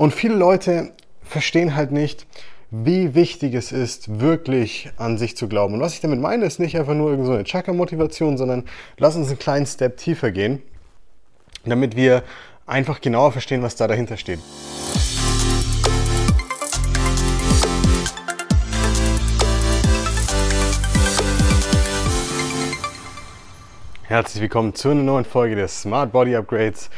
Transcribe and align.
Und 0.00 0.14
viele 0.14 0.34
Leute 0.34 0.94
verstehen 1.22 1.76
halt 1.76 1.92
nicht, 1.92 2.26
wie 2.70 3.14
wichtig 3.14 3.52
es 3.52 3.70
ist, 3.70 4.18
wirklich 4.18 4.90
an 4.96 5.18
sich 5.18 5.36
zu 5.36 5.46
glauben. 5.46 5.74
Und 5.74 5.80
was 5.80 5.92
ich 5.92 6.00
damit 6.00 6.18
meine, 6.18 6.46
ist 6.46 6.58
nicht 6.58 6.74
einfach 6.78 6.94
nur 6.94 7.22
so 7.22 7.32
eine 7.32 7.44
Chakra-Motivation, 7.44 8.38
sondern 8.38 8.64
lass 8.96 9.14
uns 9.14 9.28
einen 9.28 9.38
kleinen 9.38 9.66
Step 9.66 9.98
tiefer 9.98 10.30
gehen, 10.32 10.62
damit 11.66 11.96
wir 11.96 12.22
einfach 12.66 13.02
genauer 13.02 13.32
verstehen, 13.32 13.62
was 13.62 13.76
da 13.76 13.88
dahinter 13.88 14.16
steht. 14.16 14.38
Herzlich 24.04 24.40
willkommen 24.40 24.74
zu 24.74 24.88
einer 24.88 25.02
neuen 25.02 25.26
Folge 25.26 25.56
des 25.56 25.82
Smart 25.82 26.10
Body 26.10 26.34
Upgrades 26.34 26.88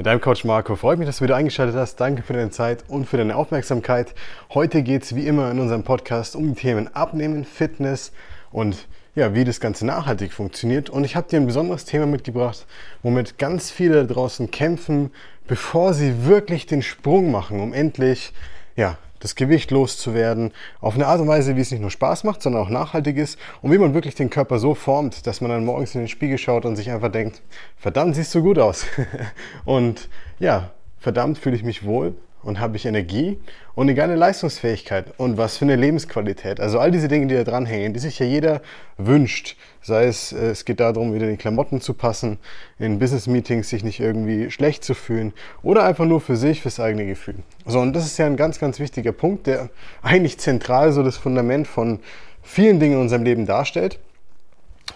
mit 0.00 0.06
deinem 0.06 0.22
Coach 0.22 0.44
Marco. 0.44 0.76
Freut 0.76 0.98
mich, 0.98 1.06
dass 1.06 1.18
du 1.18 1.24
wieder 1.24 1.36
eingeschaltet 1.36 1.76
hast. 1.76 1.96
Danke 1.96 2.22
für 2.22 2.32
deine 2.32 2.48
Zeit 2.48 2.84
und 2.88 3.06
für 3.06 3.18
deine 3.18 3.36
Aufmerksamkeit. 3.36 4.14
Heute 4.54 4.82
geht 4.82 5.02
es 5.02 5.14
wie 5.14 5.26
immer 5.26 5.50
in 5.50 5.60
unserem 5.60 5.82
Podcast 5.82 6.36
um 6.36 6.54
die 6.54 6.54
Themen 6.54 6.88
Abnehmen, 6.94 7.44
Fitness 7.44 8.10
und 8.50 8.88
ja, 9.14 9.34
wie 9.34 9.44
das 9.44 9.60
Ganze 9.60 9.84
nachhaltig 9.84 10.32
funktioniert. 10.32 10.88
Und 10.88 11.04
ich 11.04 11.16
habe 11.16 11.28
dir 11.28 11.38
ein 11.38 11.44
besonderes 11.44 11.84
Thema 11.84 12.06
mitgebracht, 12.06 12.64
womit 13.02 13.36
ganz 13.36 13.70
viele 13.70 14.06
draußen 14.06 14.50
kämpfen, 14.50 15.10
bevor 15.46 15.92
sie 15.92 16.24
wirklich 16.24 16.64
den 16.64 16.80
Sprung 16.80 17.30
machen, 17.30 17.60
um 17.60 17.74
endlich 17.74 18.32
ja, 18.76 18.96
das 19.20 19.34
Gewicht 19.34 19.70
loszuwerden, 19.70 20.52
auf 20.80 20.94
eine 20.94 21.06
Art 21.06 21.20
und 21.20 21.28
Weise, 21.28 21.56
wie 21.56 21.60
es 21.60 21.70
nicht 21.70 21.80
nur 21.80 21.90
Spaß 21.90 22.24
macht, 22.24 22.42
sondern 22.42 22.62
auch 22.62 22.70
nachhaltig 22.70 23.16
ist 23.16 23.38
und 23.62 23.70
wie 23.70 23.78
man 23.78 23.94
wirklich 23.94 24.14
den 24.14 24.30
Körper 24.30 24.58
so 24.58 24.74
formt, 24.74 25.26
dass 25.26 25.40
man 25.40 25.50
dann 25.50 25.64
morgens 25.64 25.94
in 25.94 26.00
den 26.00 26.08
Spiegel 26.08 26.38
schaut 26.38 26.64
und 26.64 26.76
sich 26.76 26.90
einfach 26.90 27.12
denkt, 27.12 27.42
verdammt, 27.76 28.16
siehst 28.16 28.34
du 28.34 28.42
gut 28.42 28.58
aus. 28.58 28.86
und 29.64 30.08
ja, 30.38 30.70
verdammt 30.98 31.38
fühle 31.38 31.56
ich 31.56 31.62
mich 31.62 31.84
wohl 31.84 32.14
und 32.42 32.60
habe 32.60 32.76
ich 32.76 32.86
Energie 32.86 33.38
und 33.74 33.86
eine 33.86 33.94
geile 33.94 34.14
Leistungsfähigkeit 34.14 35.06
und 35.18 35.36
was 35.36 35.56
für 35.56 35.64
eine 35.64 35.76
Lebensqualität. 35.76 36.60
Also 36.60 36.78
all 36.78 36.90
diese 36.90 37.08
Dinge, 37.08 37.26
die 37.26 37.34
da 37.34 37.44
dranhängen, 37.44 37.92
die 37.92 38.00
sich 38.00 38.18
ja 38.18 38.26
jeder 38.26 38.62
wünscht. 38.96 39.56
Sei 39.82 40.04
es, 40.04 40.32
äh, 40.32 40.50
es 40.50 40.64
geht 40.64 40.80
darum, 40.80 41.14
wieder 41.14 41.24
in 41.24 41.32
die 41.32 41.36
Klamotten 41.36 41.80
zu 41.80 41.94
passen, 41.94 42.38
in 42.78 42.98
Business-Meetings 42.98 43.68
sich 43.68 43.84
nicht 43.84 44.00
irgendwie 44.00 44.50
schlecht 44.50 44.84
zu 44.84 44.94
fühlen 44.94 45.32
oder 45.62 45.84
einfach 45.84 46.06
nur 46.06 46.20
für 46.20 46.36
sich, 46.36 46.62
fürs 46.62 46.80
eigene 46.80 47.06
Gefühl. 47.06 47.36
So, 47.66 47.80
und 47.80 47.94
das 47.94 48.06
ist 48.06 48.18
ja 48.18 48.26
ein 48.26 48.36
ganz, 48.36 48.58
ganz 48.58 48.78
wichtiger 48.78 49.12
Punkt, 49.12 49.46
der 49.46 49.70
eigentlich 50.02 50.38
zentral 50.38 50.92
so 50.92 51.02
das 51.02 51.16
Fundament 51.16 51.66
von 51.66 52.00
vielen 52.42 52.80
Dingen 52.80 52.94
in 52.94 53.00
unserem 53.00 53.22
Leben 53.22 53.46
darstellt. 53.46 53.98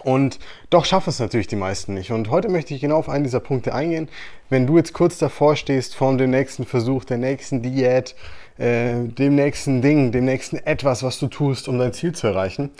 Und 0.02 0.38
doch 0.70 0.84
schaffen 0.84 1.10
es 1.10 1.18
natürlich 1.18 1.46
die 1.46 1.56
meisten 1.56 1.94
nicht. 1.94 2.10
Und 2.10 2.30
heute 2.30 2.48
möchte 2.48 2.74
ich 2.74 2.80
genau 2.80 2.96
auf 2.96 3.08
einen 3.08 3.24
dieser 3.24 3.40
Punkte 3.40 3.74
eingehen. 3.74 4.08
Wenn 4.50 4.66
du 4.66 4.76
jetzt 4.76 4.92
kurz 4.92 5.18
davor 5.18 5.56
stehst 5.56 5.94
vor 5.94 6.16
dem 6.16 6.30
nächsten 6.30 6.64
Versuch, 6.64 7.04
der 7.04 7.18
nächsten 7.18 7.62
Diät, 7.62 8.14
äh, 8.58 8.94
dem 9.04 9.34
nächsten 9.34 9.82
Ding, 9.82 10.12
dem 10.12 10.24
nächsten 10.24 10.56
etwas, 10.58 11.02
was 11.02 11.18
du 11.18 11.26
tust, 11.28 11.68
um 11.68 11.78
dein 11.78 11.92
Ziel 11.92 12.14
zu 12.14 12.26
erreichen. 12.26 12.70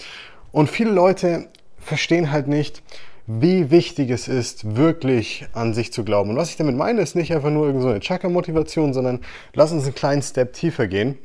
Und 0.53 0.71
viele 0.71 0.91
Leute 0.91 1.49
verstehen 1.79 2.31
halt 2.31 2.49
nicht, 2.49 2.83
wie 3.27 3.71
wichtig 3.71 4.11
es 4.11 4.29
ist, 4.29 4.77
wirklich 4.77 5.47
an 5.55 5.73
sich 5.73 5.93
zu 5.93 6.05
glauben. 6.05 6.31
Und 6.31 6.37
was 6.37 6.51
ich 6.51 6.57
damit 6.57 6.77
meine, 6.77 7.01
ist 7.01 7.17
nicht 7.17 7.33
einfach 7.35 7.51
nur 7.51 7.67
irgendeine 7.67 7.95
so 7.95 8.01
Chakra-Motivation, 8.01 8.93
sondern 8.93 9.21
lass 9.55 9.73
uns 9.73 9.85
einen 9.85 9.95
kleinen 9.95 10.23
Step 10.23 10.53
tiefer 10.53 10.87
gehen, 10.87 11.19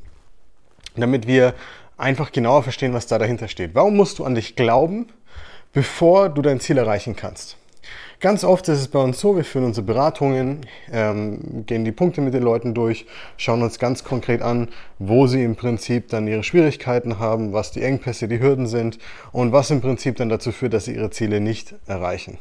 damit 0.96 1.28
wir 1.28 1.54
einfach 1.98 2.32
genauer 2.32 2.64
verstehen, 2.64 2.94
was 2.94 3.08
da 3.08 3.18
dahinter 3.18 3.50
steht. 3.50 3.76
Warum 3.76 3.98
musst 3.98 4.20
du 4.20 4.24
an 4.24 4.36
dich 4.36 4.56
glauben? 4.56 5.08
Bevor 5.74 6.30
du 6.30 6.42
dein 6.42 6.60
Ziel 6.60 6.78
erreichen 6.78 7.16
kannst. 7.16 7.58
Ganz 8.22 8.44
oft 8.44 8.68
ist 8.68 8.80
es 8.80 8.88
bei 8.90 9.00
uns 9.00 9.18
so, 9.18 9.38
wir 9.38 9.46
führen 9.46 9.64
unsere 9.64 9.86
Beratungen, 9.86 10.66
ähm, 10.92 11.64
gehen 11.66 11.86
die 11.86 11.94
Punkte 11.94 12.20
mit 12.20 12.34
den 12.34 12.44
Leuten 12.44 12.74
durch, 12.74 13.06
schauen 13.38 13.64
uns 13.64 13.80
ganz 13.80 14.04
konkret 14.04 14.42
an, 14.42 14.68
wo 14.98 15.26
sie 15.26 15.42
im 15.42 15.56
Prinzip 15.56 16.10
dann 16.10 16.28
ihre 16.28 16.44
Schwierigkeiten 16.44 17.18
haben, 17.20 17.54
was 17.54 17.72
die 17.72 17.82
Engpässe, 17.82 18.28
die 18.28 18.42
Hürden 18.42 18.68
sind 18.68 19.00
und 19.32 19.54
was 19.54 19.72
im 19.72 19.80
Prinzip 19.80 20.18
dann 20.18 20.28
dazu 20.28 20.52
führt, 20.52 20.74
dass 20.74 20.86
sie 20.86 20.96
ihre 20.96 21.12
Ziele 21.12 21.40
nicht 21.40 21.76
erreichen. 21.88 22.40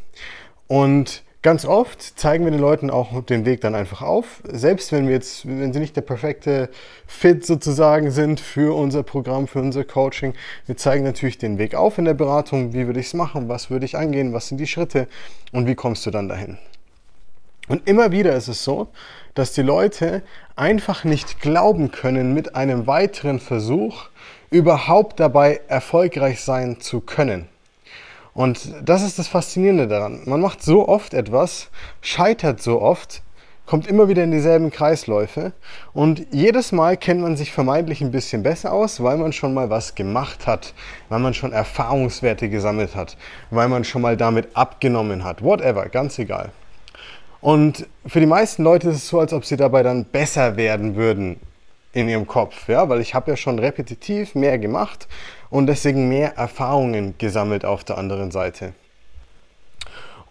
Und 0.66 1.22
Ganz 1.41 1.65
oft 1.65 2.03
zeigen 2.19 2.44
wir 2.44 2.50
den 2.50 2.60
Leuten 2.60 2.91
auch 2.91 3.22
den 3.22 3.47
Weg 3.47 3.60
dann 3.60 3.76
einfach 3.76 4.03
auf. 4.03 4.43
Selbst 4.44 4.91
wenn 4.91 5.06
wir 5.06 5.15
jetzt, 5.15 5.47
wenn 5.47 5.72
sie 5.72 5.78
nicht 5.78 5.94
der 5.94 6.03
perfekte 6.03 6.69
Fit 7.06 7.47
sozusagen 7.47 8.10
sind 8.10 8.41
für 8.41 8.76
unser 8.76 9.04
Programm, 9.04 9.47
für 9.47 9.60
unser 9.60 9.84
Coaching, 9.84 10.34
wir 10.66 10.77
zeigen 10.77 11.04
natürlich 11.04 11.38
den 11.38 11.59
Weg 11.59 11.77
auf 11.77 11.97
in 11.97 12.06
der 12.06 12.15
Beratung. 12.15 12.72
Wie 12.72 12.87
würde 12.87 12.98
ich 12.98 13.06
es 13.06 13.15
machen? 13.15 13.48
Was 13.48 13.71
würde 13.71 13.84
ich 13.87 13.97
angehen? 13.97 14.32
Was 14.32 14.48
sind 14.48 14.59
die 14.59 14.66
Schritte? 14.66 15.06
Und 15.53 15.69
wie 15.69 15.77
kommst 15.77 16.04
du 16.06 16.10
dann 16.10 16.28
dahin? 16.28 16.59
Und 17.69 17.87
immer 17.87 18.10
wieder 18.10 18.34
ist 18.34 18.48
es 18.48 18.65
so, 18.65 18.88
dass 19.34 19.53
die 19.53 19.62
Leute 19.62 20.22
einfach 20.56 21.04
nicht 21.04 21.41
glauben 21.41 21.93
können, 21.93 22.34
mit 22.34 22.56
einem 22.56 22.88
weiteren 22.88 23.38
Versuch 23.38 24.09
überhaupt 24.50 25.21
dabei 25.21 25.60
erfolgreich 25.69 26.41
sein 26.41 26.81
zu 26.81 27.00
können. 27.00 27.47
Und 28.34 28.75
das 28.84 29.03
ist 29.03 29.19
das 29.19 29.28
Faszinierende 29.28 29.89
daran. 29.89 30.22
Man 30.27 30.41
macht 30.41 30.62
so 30.62 30.89
oft 30.89 31.15
etwas, 31.15 31.71
scheitert 32.00 32.62
so 32.62 32.81
oft, 32.81 33.22
kommt 33.66 33.87
immer 33.87 34.09
wieder 34.09 34.25
in 34.25 34.31
dieselben 34.31 34.71
Kreisläufe 34.71 35.53
und 35.93 36.27
jedes 36.31 36.72
Mal 36.72 36.97
kennt 36.97 37.21
man 37.21 37.37
sich 37.37 37.53
vermeintlich 37.53 38.00
ein 38.00 38.11
bisschen 38.11 38.43
besser 38.43 38.72
aus, 38.72 39.03
weil 39.03 39.19
man 39.19 39.34
schon 39.34 39.53
mal 39.53 39.69
was 39.69 39.94
gemacht 39.94 40.47
hat, 40.47 40.72
weil 41.11 41.19
man 41.19 41.34
schon 41.34 41.53
Erfahrungswerte 41.53 42.49
gesammelt 42.49 42.97
hat, 42.97 43.19
weil 43.50 43.69
man 43.69 43.84
schon 43.84 44.00
mal 44.00 44.16
damit 44.16 44.56
abgenommen 44.56 45.22
hat, 45.22 45.43
whatever, 45.43 45.87
ganz 45.91 46.19
egal. 46.19 46.50
Und 47.41 47.87
für 48.06 48.21
die 48.21 48.27
meisten 48.27 48.65
Leute 48.65 48.89
ist 48.89 48.97
es 48.97 49.09
so, 49.09 49.21
als 49.21 49.33
ob 49.33 49.45
sie 49.45 49.56
dabei 49.56 49.83
dann 49.83 50.06
besser 50.06 50.56
werden 50.56 50.97
würden 50.97 51.39
in 51.98 52.09
ihrem 52.09 52.26
Kopf, 52.26 52.69
ja, 52.69 52.88
weil 52.88 53.00
ich 53.00 53.14
habe 53.14 53.31
ja 53.31 53.36
schon 53.36 53.59
repetitiv 53.59 54.34
mehr 54.34 54.59
gemacht 54.59 55.09
und 55.50 55.66
deswegen 55.66 56.09
mehr 56.09 56.36
Erfahrungen 56.36 57.14
gesammelt 57.19 57.64
auf 57.64 57.84
der 57.84 57.98
anderen 57.98 58.31
Seite. 58.31 58.72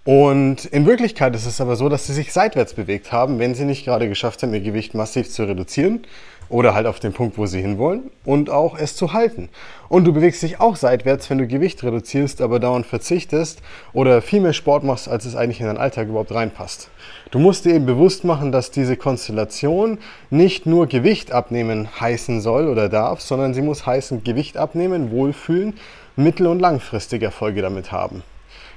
Und 0.04 0.64
in 0.64 0.86
Wirklichkeit 0.86 1.36
ist 1.36 1.46
es 1.46 1.60
aber 1.60 1.76
so, 1.76 1.90
dass 1.90 2.08
sie 2.08 2.14
sich 2.14 2.32
seitwärts 2.32 2.74
bewegt 2.74 3.12
haben, 3.12 3.40
wenn 3.40 3.56
sie 3.56 3.66
nicht 3.66 3.84
gerade 3.84 4.08
geschafft 4.08 4.42
haben, 4.42 4.54
ihr 4.54 4.62
Gewicht 4.62 4.94
massiv 4.94 5.30
zu 5.30 5.44
reduzieren 5.44 6.06
oder 6.50 6.74
halt 6.74 6.88
auf 6.88 7.00
den 7.00 7.14
Punkt, 7.14 7.38
wo 7.38 7.46
sie 7.46 7.62
hinwollen 7.62 8.10
und 8.26 8.50
auch 8.50 8.78
es 8.78 8.96
zu 8.96 9.14
halten. 9.14 9.50
Und 9.90 10.06
du 10.06 10.14
bewegst 10.14 10.44
dich 10.44 10.60
auch 10.60 10.76
seitwärts, 10.76 11.30
wenn 11.30 11.38
du 11.38 11.48
Gewicht 11.48 11.84
reduzierst, 11.84 12.42
aber 12.42 12.60
dauernd 12.60 12.86
verzichtest 12.86 13.62
oder 13.94 14.22
viel 14.22 14.42
mehr 14.42 14.54
Sport 14.54 14.84
machst, 14.84 15.10
als 15.10 15.26
es 15.26 15.36
eigentlich 15.36 15.60
in 15.60 15.68
deinen 15.68 15.78
Alltag 15.78 16.08
überhaupt 16.08 16.34
reinpasst. 16.34 16.90
Du 17.32 17.40
musst 17.40 17.66
dir 17.66 17.74
eben 17.74 17.86
bewusst 17.86 18.24
machen, 18.24 18.52
dass 18.52 18.72
diese 18.72 18.98
Konstellation 18.98 19.98
nicht 20.30 20.66
nur 20.66 20.88
Gewicht 20.88 21.32
abnehmen 21.32 21.90
heißen 22.00 22.42
soll 22.42 22.68
oder 22.68 22.90
darf, 22.90 23.22
sondern 23.22 23.54
sie 23.54 23.62
muss 23.62 23.86
heißen 23.86 24.24
Gewicht 24.24 24.58
abnehmen, 24.58 25.12
wohlfühlen, 25.12 25.74
mittel- 26.16 26.48
und 26.48 26.60
langfristige 26.60 27.26
Erfolge 27.26 27.62
damit 27.62 27.92
haben. 27.92 28.24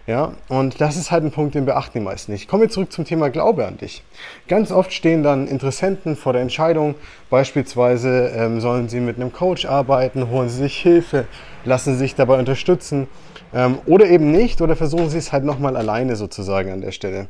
Ja, 0.06 0.32
und 0.48 0.80
das 0.80 0.96
ist 0.96 1.10
halt 1.10 1.24
ein 1.24 1.30
Punkt, 1.30 1.54
den 1.54 1.66
beachten 1.66 1.98
die 1.98 2.04
meisten 2.04 2.32
nicht. 2.32 2.48
Kommen 2.48 2.62
wir 2.62 2.70
zurück 2.70 2.90
zum 2.90 3.04
Thema 3.04 3.30
Glaube 3.30 3.66
an 3.66 3.76
dich. 3.76 4.02
Ganz 4.48 4.72
oft 4.72 4.92
stehen 4.92 5.22
dann 5.22 5.46
Interessenten 5.46 6.16
vor 6.16 6.32
der 6.32 6.42
Entscheidung, 6.42 6.94
beispielsweise 7.28 8.32
ähm, 8.34 8.60
sollen 8.60 8.88
sie 8.88 9.00
mit 9.00 9.16
einem 9.16 9.32
Coach 9.32 9.66
arbeiten, 9.66 10.30
holen 10.30 10.48
sie 10.48 10.62
sich 10.62 10.76
Hilfe, 10.76 11.26
lassen 11.64 11.96
sich 11.96 12.14
dabei 12.14 12.38
unterstützen 12.38 13.08
ähm, 13.52 13.78
oder 13.86 14.06
eben 14.06 14.32
nicht 14.32 14.60
oder 14.62 14.74
versuchen 14.74 15.10
sie 15.10 15.18
es 15.18 15.32
halt 15.32 15.44
nochmal 15.44 15.76
alleine 15.76 16.16
sozusagen 16.16 16.72
an 16.72 16.80
der 16.80 16.92
Stelle. 16.92 17.28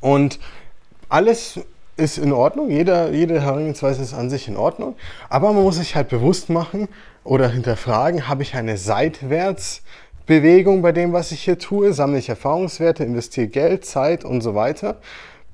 Und 0.00 0.38
alles 1.08 1.60
ist 1.96 2.16
in 2.16 2.32
Ordnung, 2.32 2.70
Jeder, 2.70 3.10
jede 3.10 3.42
Herangehensweise 3.42 4.02
ist 4.02 4.14
an 4.14 4.30
sich 4.30 4.46
in 4.46 4.56
Ordnung, 4.56 4.94
aber 5.28 5.52
man 5.52 5.64
muss 5.64 5.76
sich 5.76 5.96
halt 5.96 6.08
bewusst 6.08 6.48
machen 6.48 6.88
oder 7.24 7.48
hinterfragen, 7.48 8.28
habe 8.28 8.44
ich 8.44 8.54
eine 8.54 8.78
seitwärts 8.78 9.82
Bewegung 10.28 10.82
bei 10.82 10.92
dem, 10.92 11.14
was 11.14 11.32
ich 11.32 11.40
hier 11.40 11.58
tue, 11.58 11.94
sammle 11.94 12.18
ich 12.18 12.28
Erfahrungswerte, 12.28 13.02
investiere 13.02 13.46
Geld, 13.48 13.86
Zeit 13.86 14.26
und 14.26 14.42
so 14.42 14.54
weiter, 14.54 15.00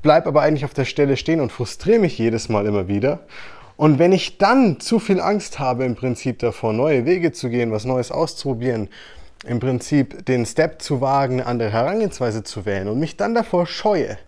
bleibe 0.03 0.27
aber 0.27 0.43
eigentlich 0.43 0.65
auf 0.65 0.75
der 0.75 0.85
Stelle 0.85 1.17
stehen 1.17 1.41
und 1.41 1.53
frustriere 1.53 2.01
mich 2.01 2.19
jedes 2.19 2.49
Mal 2.49 2.67
immer 2.67 2.89
wieder. 2.89 3.21
Und 3.77 4.01
wenn 4.01 4.11
ich 4.11 4.37
dann 4.37 4.81
zu 4.81 4.99
viel 4.99 5.21
Angst 5.21 5.61
habe, 5.61 5.85
im 5.85 5.95
Prinzip 5.95 6.41
davor, 6.41 6.73
neue 6.73 7.07
Wege 7.07 7.31
zu 7.31 7.51
gehen, 7.51 7.71
was 7.71 7.85
Neues 7.85 8.11
auszuprobieren, 8.11 8.89
im 9.47 9.61
Prinzip 9.61 10.27
den 10.27 10.45
Step 10.45 10.83
zu 10.83 11.01
wagen, 11.01 11.35
eine 11.35 11.47
andere 11.47 11.71
Herangehensweise 11.71 12.43
zu 12.43 12.67
wählen 12.67 12.89
und 12.89 12.99
mich 12.99 13.17
dann 13.17 13.33
davor 13.33 13.67
scheue, 13.67 14.19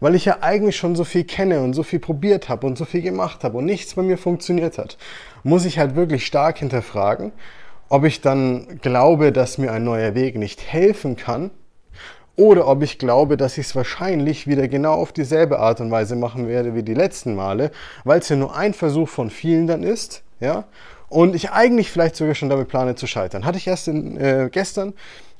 weil 0.00 0.16
ich 0.16 0.24
ja 0.24 0.38
eigentlich 0.40 0.76
schon 0.76 0.96
so 0.96 1.04
viel 1.04 1.22
kenne 1.22 1.60
und 1.60 1.74
so 1.74 1.84
viel 1.84 2.00
probiert 2.00 2.48
habe 2.48 2.66
und 2.66 2.76
so 2.76 2.84
viel 2.84 3.02
gemacht 3.02 3.44
habe 3.44 3.58
und 3.58 3.66
nichts 3.66 3.94
bei 3.94 4.02
mir 4.02 4.18
funktioniert 4.18 4.78
hat, 4.78 4.98
muss 5.44 5.64
ich 5.64 5.78
halt 5.78 5.94
wirklich 5.94 6.26
stark 6.26 6.58
hinterfragen, 6.58 7.30
ob 7.92 8.04
ich 8.04 8.22
dann 8.22 8.80
glaube, 8.80 9.32
dass 9.32 9.58
mir 9.58 9.70
ein 9.70 9.84
neuer 9.84 10.14
Weg 10.14 10.38
nicht 10.38 10.62
helfen 10.62 11.14
kann 11.14 11.50
oder 12.36 12.66
ob 12.66 12.82
ich 12.82 12.98
glaube, 12.98 13.36
dass 13.36 13.58
ich 13.58 13.66
es 13.66 13.76
wahrscheinlich 13.76 14.46
wieder 14.46 14.66
genau 14.66 14.94
auf 14.94 15.12
dieselbe 15.12 15.58
Art 15.58 15.78
und 15.82 15.90
Weise 15.90 16.16
machen 16.16 16.48
werde 16.48 16.74
wie 16.74 16.82
die 16.82 16.94
letzten 16.94 17.34
Male, 17.34 17.70
weil 18.04 18.20
es 18.20 18.30
ja 18.30 18.36
nur 18.36 18.56
ein 18.56 18.72
Versuch 18.72 19.10
von 19.10 19.28
vielen 19.28 19.66
dann 19.66 19.82
ist, 19.82 20.22
ja, 20.40 20.64
und 21.10 21.34
ich 21.34 21.50
eigentlich 21.50 21.90
vielleicht 21.90 22.16
sogar 22.16 22.34
schon 22.34 22.48
damit 22.48 22.68
plane 22.68 22.94
zu 22.94 23.06
scheitern. 23.06 23.44
Hatte 23.44 23.58
ich 23.58 23.66
erst 23.66 23.88
in, 23.88 24.16
äh, 24.16 24.48
gestern 24.50 24.94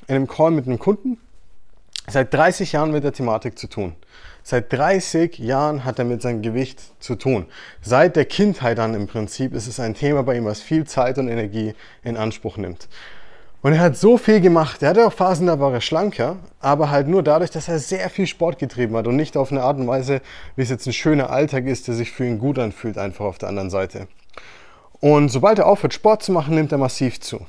in 0.06 0.16
einem 0.16 0.28
Call 0.28 0.50
mit 0.50 0.66
einem 0.66 0.78
Kunden 0.78 1.16
seit 2.06 2.34
30 2.34 2.72
Jahren 2.72 2.93
mit 2.93 3.02
der 3.02 3.14
Thematik 3.14 3.58
zu 3.58 3.66
tun. 3.66 3.94
Seit 4.44 4.73
30 4.73 5.39
Jahren 5.39 5.85
hat 5.85 5.99
er 5.99 6.05
mit 6.05 6.21
seinem 6.21 6.43
Gewicht 6.43 6.81
zu 7.00 7.15
tun. 7.15 7.47
Seit 7.81 8.17
der 8.17 8.25
Kindheit 8.25 8.79
an 8.79 8.94
im 8.94 9.06
Prinzip 9.06 9.55
ist 9.55 9.69
es 9.69 9.79
ein 9.79 9.94
Thema 9.94 10.23
bei 10.25 10.37
ihm, 10.37 10.44
was 10.44 10.61
viel 10.61 10.85
Zeit 10.85 11.19
und 11.19 11.29
Energie 11.29 11.75
in 12.03 12.17
Anspruch 12.17 12.56
nimmt. 12.56 12.89
Und 13.62 13.75
er 13.75 13.79
hat 13.79 13.97
so 13.97 14.19
viel 14.19 14.41
gemacht. 14.41 14.83
Er 14.83 14.91
hatte 14.91 15.06
auch 15.06 15.12
Phasen, 15.12 15.47
da 15.47 15.61
war 15.61 15.73
er 15.73 15.81
schlanker, 15.81 16.37
aber 16.59 16.91
halt 16.91 17.06
nur 17.06 17.23
dadurch, 17.23 17.50
dass 17.50 17.69
er 17.69 17.79
sehr 17.79 18.11
viel 18.11 18.27
Sport 18.27 18.59
getrieben 18.59 18.97
hat 18.97 19.06
und 19.06 19.15
nicht 19.15 19.37
auf 19.37 19.53
eine 19.53 19.62
Art 19.62 19.79
und 19.79 19.87
Weise, 19.87 20.21
wie 20.56 20.62
es 20.62 20.71
jetzt 20.71 20.87
ein 20.87 20.93
schöner 20.93 21.31
Alltag 21.31 21.67
ist, 21.67 21.87
der 21.87 21.94
sich 21.94 22.11
für 22.11 22.27
ihn 22.27 22.41
gut 22.41 22.59
anfühlt, 22.59 22.99
einfach 22.99 23.25
auf 23.25 23.39
der 23.39 23.49
anderen 23.49 23.71
Seite. 23.71 24.09
Und 24.99 25.29
sobald 25.29 25.61
er 25.61 25.67
aufhört, 25.67 25.94
Sport 25.94 26.25
zu 26.25 26.33
machen, 26.33 26.56
nimmt 26.56 26.73
er 26.73 26.79
massiv 26.79 27.21
zu. 27.21 27.47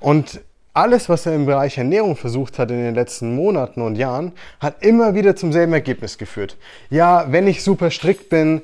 Und 0.00 0.40
alles, 0.72 1.08
was 1.08 1.26
er 1.26 1.34
im 1.34 1.46
Bereich 1.46 1.78
Ernährung 1.78 2.16
versucht 2.16 2.58
hat 2.58 2.70
in 2.70 2.82
den 2.82 2.94
letzten 2.94 3.34
Monaten 3.34 3.82
und 3.82 3.96
Jahren, 3.96 4.32
hat 4.60 4.82
immer 4.84 5.14
wieder 5.14 5.36
zum 5.36 5.52
selben 5.52 5.72
Ergebnis 5.72 6.18
geführt. 6.18 6.56
Ja, 6.90 7.26
wenn 7.30 7.46
ich 7.46 7.62
super 7.62 7.90
strikt 7.90 8.28
bin, 8.28 8.62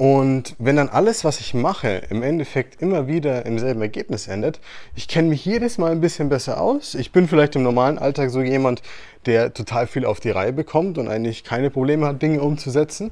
und 0.00 0.56
wenn 0.58 0.76
dann 0.76 0.88
alles, 0.88 1.24
was 1.24 1.40
ich 1.40 1.52
mache, 1.52 2.00
im 2.08 2.22
Endeffekt 2.22 2.80
immer 2.80 3.06
wieder 3.06 3.44
im 3.44 3.58
selben 3.58 3.82
Ergebnis 3.82 4.28
endet, 4.28 4.58
ich 4.96 5.08
kenne 5.08 5.28
mich 5.28 5.44
jedes 5.44 5.76
Mal 5.76 5.92
ein 5.92 6.00
bisschen 6.00 6.30
besser 6.30 6.58
aus. 6.58 6.94
Ich 6.94 7.12
bin 7.12 7.28
vielleicht 7.28 7.54
im 7.54 7.62
normalen 7.62 7.98
Alltag 7.98 8.30
so 8.30 8.40
jemand, 8.40 8.80
der 9.26 9.52
total 9.52 9.86
viel 9.86 10.06
auf 10.06 10.18
die 10.18 10.30
Reihe 10.30 10.54
bekommt 10.54 10.96
und 10.96 11.08
eigentlich 11.08 11.44
keine 11.44 11.68
Probleme 11.68 12.06
hat, 12.06 12.22
Dinge 12.22 12.40
umzusetzen. 12.40 13.10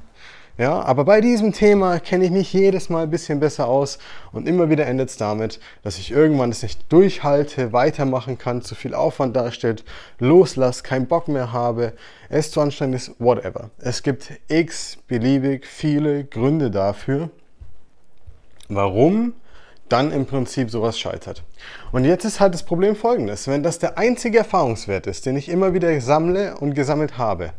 Ja, 0.59 0.83
aber 0.83 1.05
bei 1.05 1.21
diesem 1.21 1.53
Thema 1.53 2.01
kenne 2.01 2.25
ich 2.25 2.33
mich 2.33 2.53
jedes 2.53 2.89
Mal 2.89 3.05
ein 3.05 3.11
bisschen 3.11 3.39
besser 3.39 3.69
aus 3.69 4.01
und 4.33 4.49
immer 4.49 4.69
wieder 4.69 4.87
endet 4.87 5.09
es 5.11 5.17
damit, 5.17 5.61
dass 5.85 5.99
ich 5.99 6.11
irgendwann 6.11 6.51
es 6.51 6.65
nicht 6.65 6.93
durchhalte, 6.93 7.73
weitermachen 7.73 8.39
kann, 8.39 8.63
zu 8.63 8.75
viel 8.75 8.93
Aufwand 8.93 9.37
darstellt, 9.37 9.85
loslasse, 10.19 10.83
keinen 10.83 11.07
Bock 11.07 11.29
mehr 11.29 11.53
habe, 11.53 11.93
es 12.29 12.51
zu 12.51 12.61
anstrengend 12.61 12.97
ist, 12.97 13.13
whatever. 13.21 13.71
Es 13.79 14.03
gibt 14.03 14.33
x 14.49 14.99
beliebig 15.07 15.65
viele 15.65 16.25
Gründe 16.25 16.73
dafür, 16.73 17.31
warum 18.69 19.35
dann 19.89 20.11
im 20.11 20.27
Prinzip 20.27 20.73
sowas 20.73 20.99
scheitert. 20.99 21.45
Und 21.93 22.05
jetzt 22.05 22.25
ist 22.25 22.41
halt 22.41 22.53
das 22.53 22.65
Problem 22.65 22.97
folgendes, 22.97 23.47
wenn 23.47 23.63
das 23.63 23.79
der 23.79 23.97
einzige 23.97 24.39
Erfahrungswert 24.39 25.07
ist, 25.07 25.25
den 25.25 25.37
ich 25.37 25.49
immer 25.49 25.73
wieder 25.73 26.01
sammle 26.01 26.57
und 26.59 26.75
gesammelt 26.75 27.17
habe, 27.17 27.53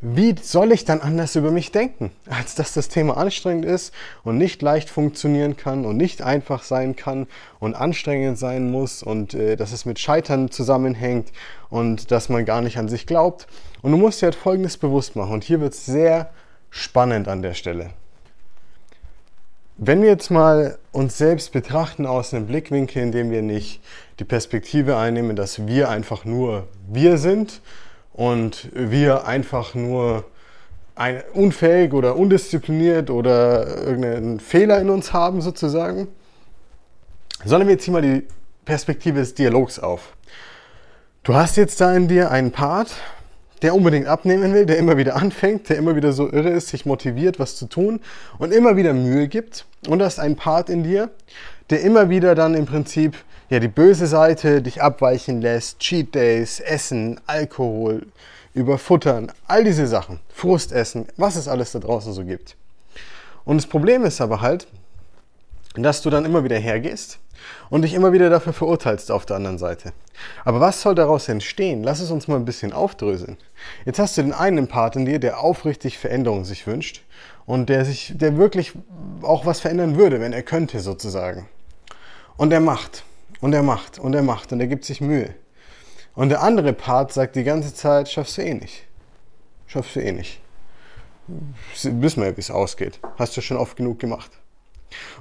wie 0.00 0.34
soll 0.40 0.72
ich 0.72 0.84
dann 0.84 1.00
anders 1.00 1.36
über 1.36 1.50
mich 1.50 1.72
denken, 1.72 2.10
als 2.28 2.54
dass 2.54 2.74
das 2.74 2.88
Thema 2.88 3.16
anstrengend 3.16 3.64
ist 3.64 3.94
und 4.24 4.36
nicht 4.36 4.60
leicht 4.60 4.90
funktionieren 4.90 5.56
kann 5.56 5.86
und 5.86 5.96
nicht 5.96 6.20
einfach 6.20 6.62
sein 6.62 6.96
kann 6.96 7.26
und 7.60 7.74
anstrengend 7.74 8.38
sein 8.38 8.70
muss 8.70 9.02
und 9.02 9.32
äh, 9.32 9.56
dass 9.56 9.72
es 9.72 9.86
mit 9.86 9.98
Scheitern 9.98 10.50
zusammenhängt 10.50 11.32
und 11.70 12.10
dass 12.10 12.28
man 12.28 12.44
gar 12.44 12.60
nicht 12.60 12.76
an 12.76 12.88
sich 12.88 13.06
glaubt. 13.06 13.46
Und 13.80 13.92
du 13.92 13.96
musst 13.96 14.20
dir 14.20 14.26
halt 14.26 14.34
Folgendes 14.34 14.76
bewusst 14.76 15.16
machen 15.16 15.32
und 15.32 15.44
hier 15.44 15.60
wird 15.60 15.72
es 15.72 15.86
sehr 15.86 16.30
spannend 16.68 17.26
an 17.26 17.40
der 17.40 17.54
Stelle. 17.54 17.90
Wenn 19.78 20.02
wir 20.02 20.08
jetzt 20.08 20.30
mal 20.30 20.78
uns 20.92 21.18
selbst 21.18 21.52
betrachten 21.52 22.06
aus 22.06 22.32
einem 22.32 22.46
Blickwinkel, 22.46 23.02
in 23.02 23.12
dem 23.12 23.30
wir 23.30 23.42
nicht 23.42 23.82
die 24.18 24.24
Perspektive 24.24 24.96
einnehmen, 24.96 25.36
dass 25.36 25.66
wir 25.66 25.88
einfach 25.88 26.24
nur 26.24 26.66
wir 26.88 27.18
sind, 27.18 27.60
und 28.16 28.70
wir 28.72 29.26
einfach 29.26 29.74
nur 29.74 30.24
ein, 30.94 31.22
unfähig 31.34 31.92
oder 31.92 32.16
undiszipliniert 32.16 33.10
oder 33.10 33.84
irgendeinen 33.84 34.40
Fehler 34.40 34.80
in 34.80 34.88
uns 34.88 35.12
haben 35.12 35.42
sozusagen, 35.42 36.08
sondern 37.44 37.68
wir 37.68 37.78
ziehen 37.78 37.92
mal 37.92 38.02
die 38.02 38.26
Perspektive 38.64 39.20
des 39.20 39.34
Dialogs 39.34 39.78
auf. 39.78 40.16
Du 41.22 41.34
hast 41.34 41.56
jetzt 41.56 41.80
da 41.80 41.94
in 41.94 42.08
dir 42.08 42.30
einen 42.30 42.52
Part, 42.52 42.94
der 43.60 43.74
unbedingt 43.74 44.06
abnehmen 44.06 44.54
will, 44.54 44.64
der 44.64 44.78
immer 44.78 44.96
wieder 44.96 45.16
anfängt, 45.16 45.68
der 45.68 45.76
immer 45.76 45.94
wieder 45.94 46.12
so 46.12 46.30
irre 46.30 46.50
ist, 46.50 46.68
sich 46.68 46.86
motiviert, 46.86 47.38
was 47.38 47.56
zu 47.56 47.66
tun 47.66 48.00
und 48.38 48.52
immer 48.52 48.76
wieder 48.76 48.94
Mühe 48.94 49.28
gibt. 49.28 49.66
Und 49.88 49.98
du 49.98 50.04
hast 50.04 50.18
einen 50.18 50.36
Part 50.36 50.70
in 50.70 50.82
dir, 50.82 51.10
der 51.70 51.82
immer 51.82 52.10
wieder 52.10 52.34
dann 52.34 52.54
im 52.54 52.66
Prinzip 52.66 53.16
ja, 53.48 53.60
die 53.60 53.68
böse 53.68 54.06
Seite 54.06 54.60
dich 54.62 54.82
abweichen 54.82 55.40
lässt, 55.40 55.78
Cheat 55.78 56.14
Days, 56.14 56.60
Essen, 56.60 57.20
Alkohol, 57.26 58.06
überfuttern, 58.54 59.30
all 59.46 59.64
diese 59.64 59.86
Sachen, 59.86 60.18
Frustessen, 60.28 61.06
was 61.16 61.36
es 61.36 61.46
alles 61.46 61.72
da 61.72 61.78
draußen 61.78 62.12
so 62.12 62.24
gibt. 62.24 62.56
Und 63.44 63.58
das 63.58 63.66
Problem 63.66 64.04
ist 64.04 64.20
aber 64.20 64.40
halt, 64.40 64.66
dass 65.74 66.02
du 66.02 66.10
dann 66.10 66.24
immer 66.24 66.42
wieder 66.42 66.58
hergehst 66.58 67.18
und 67.70 67.82
dich 67.82 67.94
immer 67.94 68.12
wieder 68.12 68.30
dafür 68.30 68.52
verurteilst 68.52 69.10
auf 69.10 69.26
der 69.26 69.36
anderen 69.36 69.58
Seite. 69.58 69.92
Aber 70.44 70.60
was 70.60 70.80
soll 70.80 70.94
daraus 70.94 71.28
entstehen? 71.28 71.84
Lass 71.84 72.00
es 72.00 72.10
uns 72.10 72.28
mal 72.28 72.36
ein 72.36 72.44
bisschen 72.44 72.72
aufdröseln. 72.72 73.36
Jetzt 73.84 73.98
hast 73.98 74.16
du 74.16 74.22
den 74.22 74.32
einen 74.32 74.68
Part 74.68 74.96
in 74.96 75.04
dir, 75.04 75.18
der 75.18 75.40
aufrichtig 75.40 75.98
Veränderungen 75.98 76.44
sich 76.44 76.66
wünscht 76.66 77.02
und 77.44 77.68
der 77.68 77.84
sich, 77.84 78.14
der 78.16 78.36
wirklich 78.36 78.72
auch 79.22 79.46
was 79.46 79.60
verändern 79.60 79.96
würde, 79.96 80.20
wenn 80.20 80.32
er 80.32 80.42
könnte 80.42 80.80
sozusagen. 80.80 81.48
Und 82.36 82.52
er 82.52 82.60
macht. 82.60 83.04
Und 83.40 83.52
er 83.52 83.62
macht 83.62 83.98
und 83.98 84.14
er 84.14 84.22
macht 84.22 84.52
und 84.52 84.60
er 84.60 84.66
gibt 84.66 84.84
sich 84.84 85.00
Mühe. 85.00 85.34
Und 86.14 86.30
der 86.30 86.42
andere 86.42 86.72
Part 86.72 87.12
sagt 87.12 87.36
die 87.36 87.44
ganze 87.44 87.74
Zeit, 87.74 88.08
schaffst 88.08 88.38
du 88.38 88.42
eh 88.42 88.54
nicht. 88.54 88.86
Schaffst 89.66 89.96
du 89.96 90.00
eh 90.00 90.12
nicht. 90.12 90.40
Wissen 91.82 92.22
wir 92.22 92.30
ja, 92.30 92.36
wie 92.36 92.40
es 92.40 92.50
ausgeht. 92.50 92.98
Hast 93.18 93.36
du 93.36 93.40
schon 93.40 93.56
oft 93.56 93.76
genug 93.76 93.98
gemacht. 93.98 94.30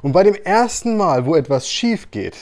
Und 0.02 0.14
bei 0.14 0.24
dem 0.24 0.36
ersten 0.36 0.96
Mal, 0.96 1.26
wo 1.26 1.36
etwas 1.36 1.70
schief 1.70 2.12
geht, 2.12 2.38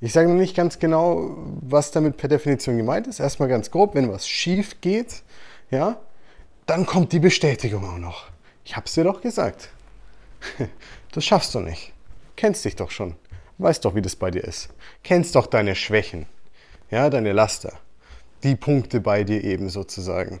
ich 0.00 0.12
sage 0.12 0.28
noch 0.28 0.34
nicht 0.34 0.56
ganz 0.56 0.78
genau, 0.78 1.36
was 1.60 1.92
damit 1.92 2.16
per 2.16 2.28
Definition 2.28 2.76
gemeint 2.76 3.06
ist. 3.06 3.20
Erstmal 3.20 3.48
ganz 3.48 3.70
grob, 3.70 3.94
wenn 3.94 4.10
was 4.10 4.28
schief 4.28 4.80
geht, 4.80 5.22
ja, 5.70 6.00
dann 6.66 6.86
kommt 6.86 7.12
die 7.12 7.20
Bestätigung 7.20 7.84
auch 7.84 7.98
noch. 7.98 8.26
Ich 8.64 8.76
hab's 8.76 8.94
dir 8.94 9.04
doch 9.04 9.20
gesagt. 9.20 9.70
Das 11.12 11.26
schaffst 11.26 11.54
du 11.54 11.60
nicht. 11.60 11.92
Kennst 12.36 12.64
dich 12.64 12.74
doch 12.74 12.90
schon. 12.90 13.16
Weißt 13.62 13.84
doch, 13.84 13.94
wie 13.94 14.02
das 14.02 14.16
bei 14.16 14.32
dir 14.32 14.42
ist. 14.42 14.70
Kennst 15.04 15.36
doch 15.36 15.46
deine 15.46 15.76
Schwächen, 15.76 16.26
ja, 16.90 17.08
deine 17.10 17.32
Laster. 17.32 17.74
Die 18.42 18.56
Punkte 18.56 19.00
bei 19.00 19.22
dir 19.22 19.44
eben 19.44 19.68
sozusagen. 19.68 20.40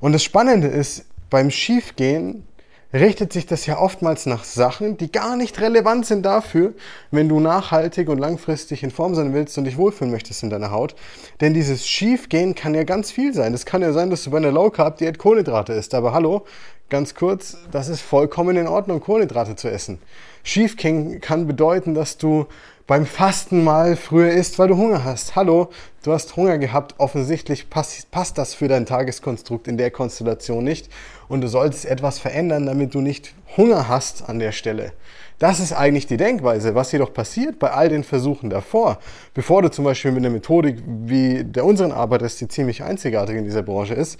Und 0.00 0.12
das 0.12 0.22
Spannende 0.22 0.68
ist, 0.68 1.06
beim 1.30 1.50
Schiefgehen 1.50 2.46
richtet 2.92 3.32
sich 3.32 3.46
das 3.46 3.64
ja 3.64 3.78
oftmals 3.78 4.26
nach 4.26 4.44
Sachen, 4.44 4.98
die 4.98 5.10
gar 5.10 5.36
nicht 5.36 5.60
relevant 5.60 6.04
sind 6.04 6.22
dafür, 6.22 6.74
wenn 7.10 7.30
du 7.30 7.40
nachhaltig 7.40 8.10
und 8.10 8.18
langfristig 8.18 8.82
in 8.82 8.90
Form 8.90 9.14
sein 9.14 9.32
willst 9.32 9.56
und 9.56 9.64
dich 9.64 9.78
wohlfühlen 9.78 10.10
möchtest 10.10 10.42
in 10.42 10.50
deiner 10.50 10.70
Haut. 10.70 10.94
Denn 11.40 11.54
dieses 11.54 11.86
Schiefgehen 11.88 12.54
kann 12.54 12.74
ja 12.74 12.84
ganz 12.84 13.10
viel 13.10 13.32
sein. 13.32 13.52
Das 13.52 13.64
kann 13.64 13.80
ja 13.80 13.94
sein, 13.94 14.10
dass 14.10 14.24
du 14.24 14.30
bei 14.30 14.36
einer 14.36 14.52
Low 14.52 14.68
Carb 14.68 14.98
Diät 14.98 15.18
Kohlenhydrate 15.18 15.72
isst. 15.72 15.94
Aber 15.94 16.12
hallo, 16.12 16.44
ganz 16.90 17.14
kurz, 17.14 17.56
das 17.70 17.88
ist 17.88 18.02
vollkommen 18.02 18.56
in 18.56 18.66
Ordnung, 18.66 19.00
Kohlenhydrate 19.00 19.56
zu 19.56 19.70
essen. 19.70 19.98
Schiefgehen 20.42 21.20
kann 21.20 21.46
bedeuten, 21.46 21.94
dass 21.94 22.18
du 22.18 22.46
beim 22.86 23.06
Fasten 23.06 23.62
mal 23.62 23.94
früher 23.94 24.32
isst, 24.32 24.58
weil 24.58 24.66
du 24.66 24.76
Hunger 24.76 25.04
hast. 25.04 25.36
Hallo, 25.36 25.70
du 26.02 26.12
hast 26.12 26.34
Hunger 26.34 26.58
gehabt. 26.58 26.96
Offensichtlich 26.98 27.70
passt, 27.70 28.10
passt 28.10 28.36
das 28.36 28.54
für 28.54 28.66
dein 28.66 28.84
Tageskonstrukt 28.84 29.68
in 29.68 29.78
der 29.78 29.92
Konstellation 29.92 30.64
nicht. 30.64 30.88
Und 31.28 31.40
du 31.40 31.46
solltest 31.46 31.86
etwas 31.86 32.18
verändern, 32.18 32.66
damit 32.66 32.92
du 32.92 33.00
nicht 33.00 33.32
Hunger 33.56 33.86
hast 33.86 34.28
an 34.28 34.40
der 34.40 34.50
Stelle. 34.50 34.92
Das 35.38 35.60
ist 35.60 35.72
eigentlich 35.72 36.08
die 36.08 36.16
Denkweise. 36.16 36.74
Was 36.74 36.90
jedoch 36.90 37.14
passiert 37.14 37.60
bei 37.60 37.70
all 37.70 37.88
den 37.88 38.02
Versuchen 38.02 38.50
davor, 38.50 38.98
bevor 39.34 39.62
du 39.62 39.70
zum 39.70 39.84
Beispiel 39.84 40.10
mit 40.10 40.24
einer 40.24 40.34
Methodik 40.34 40.82
wie 40.86 41.44
der 41.44 41.64
unseren 41.64 41.92
arbeitest, 41.92 42.40
die 42.40 42.48
ziemlich 42.48 42.82
einzigartig 42.82 43.36
in 43.36 43.44
dieser 43.44 43.62
Branche 43.62 43.94
ist, 43.94 44.18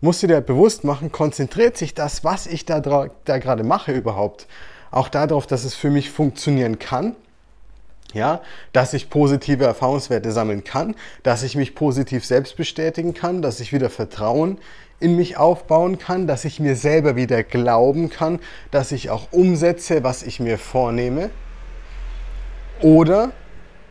musst 0.00 0.22
du 0.22 0.26
dir 0.26 0.40
bewusst 0.40 0.84
machen, 0.84 1.12
konzentriert 1.12 1.76
sich 1.76 1.94
das, 1.94 2.24
was 2.24 2.46
ich 2.46 2.64
da, 2.64 2.80
da 2.80 3.38
gerade 3.38 3.64
mache 3.64 3.92
überhaupt, 3.92 4.46
auch 4.90 5.08
darauf, 5.08 5.46
dass 5.46 5.64
es 5.64 5.74
für 5.74 5.90
mich 5.90 6.10
funktionieren 6.10 6.78
kann 6.78 7.14
ja, 8.14 8.40
dass 8.72 8.92
ich 8.92 9.10
positive 9.10 9.64
Erfahrungswerte 9.64 10.32
sammeln 10.32 10.64
kann, 10.64 10.94
dass 11.22 11.42
ich 11.42 11.56
mich 11.56 11.74
positiv 11.74 12.24
selbst 12.24 12.56
bestätigen 12.56 13.14
kann, 13.14 13.42
dass 13.42 13.60
ich 13.60 13.72
wieder 13.72 13.90
Vertrauen 13.90 14.58
in 14.98 15.16
mich 15.16 15.36
aufbauen 15.36 15.98
kann, 15.98 16.26
dass 16.26 16.44
ich 16.44 16.60
mir 16.60 16.76
selber 16.76 17.16
wieder 17.16 17.42
glauben 17.42 18.10
kann, 18.10 18.38
dass 18.70 18.92
ich 18.92 19.10
auch 19.10 19.28
umsetze, 19.32 20.04
was 20.04 20.22
ich 20.22 20.40
mir 20.40 20.58
vornehme. 20.58 21.30
Oder 22.82 23.32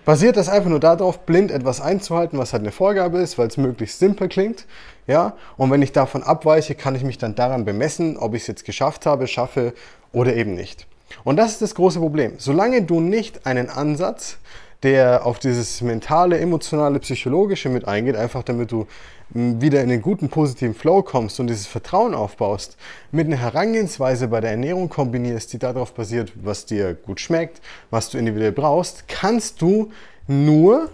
basiert 0.10 0.38
das 0.38 0.50
einfach 0.50 0.72
nur 0.72 0.80
darauf, 0.80 1.20
blind 1.20 1.52
etwas 1.52 1.82
einzuhalten, 1.82 2.40
was 2.40 2.52
halt 2.52 2.64
eine 2.64 2.72
Vorgabe 2.72 3.20
ist, 3.20 3.38
weil 3.38 3.46
es 3.46 3.58
möglichst 3.58 4.00
simpel 4.00 4.28
klingt. 4.28 4.66
Ja? 5.06 5.34
Und 5.56 5.70
wenn 5.70 5.84
ich 5.84 5.92
davon 5.92 6.24
abweiche, 6.24 6.74
kann 6.74 6.96
ich 6.96 7.04
mich 7.04 7.20
dann 7.20 7.36
daran 7.36 7.64
bemessen, 7.64 8.18
ob 8.18 8.34
ich 8.34 8.42
es 8.42 8.48
jetzt 8.48 8.66
geschafft 8.66 9.06
habe, 9.06 9.28
schaffe 9.28 9.72
oder 10.12 10.36
eben 10.36 10.56
nicht. 10.56 10.88
Und 11.24 11.38
das 11.38 11.52
ist 11.52 11.62
das 11.62 11.76
große 11.76 12.00
Problem. 12.00 12.34
Solange 12.40 12.82
du 12.82 13.02
nicht 13.02 13.46
einen 13.46 13.70
Ansatz, 13.70 14.40
der 14.84 15.26
auf 15.26 15.40
dieses 15.40 15.82
mentale, 15.82 16.40
emotionale, 16.40 17.00
psychologische 17.00 17.70
mit 17.70 17.88
eingeht, 17.88 18.16
einfach 18.16 18.44
damit 18.44 18.72
du 18.72 18.88
wieder 19.32 19.82
in 19.82 19.90
den 19.90 20.02
guten, 20.02 20.30
positiven 20.30 20.74
Flow 20.74 21.04
kommst 21.04 21.40
und 21.40 21.48
dieses 21.48 21.68
Vertrauen 21.68 22.16
aufbaust, 22.16 22.78
mit 23.12 23.28
einer 23.28 23.38
Herangehensweise 23.38 24.28
bei 24.28 24.42
der 24.42 24.52
Ernährung 24.52 24.90
kombinierst, 24.90 25.54
die 25.54 25.60
darauf 25.60 25.94
basiert, 25.94 26.32
was 26.36 26.66
dir 26.66 26.96
gut 26.96 27.20
schmeckt, 27.20 27.62
was 27.92 28.10
du 28.10 28.18
individuell 28.18 28.52
brauchst, 28.52 29.08
kannst 29.08 29.62
du 29.62 29.92
nur, 30.28 30.90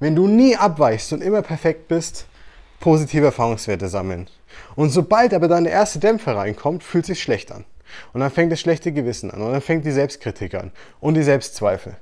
wenn 0.00 0.16
du 0.16 0.26
nie 0.26 0.56
abweichst 0.56 1.12
und 1.12 1.22
immer 1.22 1.42
perfekt 1.42 1.86
bist, 1.86 2.26
positive 2.80 3.26
Erfahrungswerte 3.26 3.88
sammeln. 3.88 4.26
Und 4.74 4.90
sobald 4.90 5.32
aber 5.32 5.46
dann 5.46 5.64
der 5.64 5.72
erste 5.72 6.00
Dämpfer 6.00 6.36
reinkommt, 6.36 6.82
fühlt 6.82 7.06
sich 7.06 7.22
schlecht 7.22 7.52
an. 7.52 7.64
Und 8.12 8.20
dann 8.20 8.30
fängt 8.30 8.50
das 8.50 8.60
schlechte 8.60 8.90
Gewissen 8.90 9.30
an 9.30 9.40
und 9.42 9.52
dann 9.52 9.60
fängt 9.60 9.84
die 9.84 9.92
Selbstkritik 9.92 10.54
an 10.54 10.72
und 11.00 11.14
die 11.14 11.22
Selbstzweifel. 11.22 11.96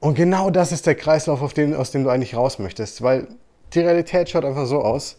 Und 0.00 0.14
genau 0.14 0.50
das 0.50 0.72
ist 0.72 0.86
der 0.86 0.94
Kreislauf, 0.94 1.52
dem, 1.54 1.74
aus 1.74 1.90
dem 1.90 2.04
du 2.04 2.10
eigentlich 2.10 2.36
raus 2.36 2.58
möchtest, 2.58 3.02
weil 3.02 3.28
die 3.72 3.80
Realität 3.80 4.28
schaut 4.28 4.44
einfach 4.44 4.66
so 4.66 4.82
aus. 4.82 5.16